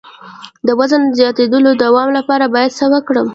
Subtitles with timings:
[0.67, 3.27] د وزن د زیاتیدو د دوام لپاره باید څه وکړم؟